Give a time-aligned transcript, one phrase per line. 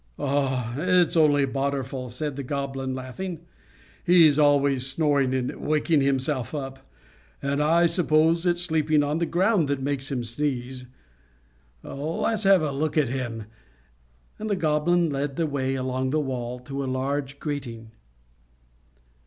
[0.17, 3.41] "It's only Badorful," said the Goblin, laughing.
[4.03, 6.79] "He's always snoring and waking himself up,
[7.39, 10.85] and I suppose it's sleeping on the ground that makes him sneeze.
[11.83, 13.43] Let's have a look at him;"
[14.39, 17.91] and the Goblin led the way along the wall to a large grating.